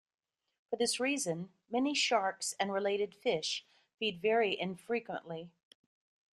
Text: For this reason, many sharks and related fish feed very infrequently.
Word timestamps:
For 0.67 0.77
this 0.77 0.99
reason, 0.99 1.51
many 1.69 1.93
sharks 1.93 2.55
and 2.59 2.73
related 2.73 3.13
fish 3.13 3.63
feed 3.99 4.19
very 4.19 4.59
infrequently. 4.59 5.51